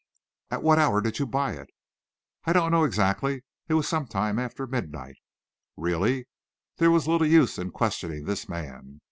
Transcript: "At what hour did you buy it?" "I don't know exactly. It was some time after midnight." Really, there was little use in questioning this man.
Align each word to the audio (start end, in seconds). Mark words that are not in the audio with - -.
"At 0.49 0.63
what 0.63 0.79
hour 0.79 0.99
did 0.99 1.19
you 1.19 1.27
buy 1.27 1.51
it?" 1.51 1.69
"I 2.45 2.53
don't 2.53 2.71
know 2.71 2.85
exactly. 2.85 3.43
It 3.69 3.75
was 3.75 3.87
some 3.87 4.07
time 4.07 4.39
after 4.39 4.65
midnight." 4.65 5.17
Really, 5.77 6.27
there 6.77 6.89
was 6.89 7.07
little 7.07 7.27
use 7.27 7.59
in 7.59 7.69
questioning 7.69 8.25
this 8.25 8.49
man. 8.49 8.99